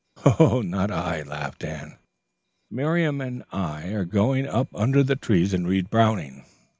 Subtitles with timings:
[0.25, 1.99] "Not I," laughed Anne.
[2.71, 6.43] "Miriam and I are going up under the trees and read Browning."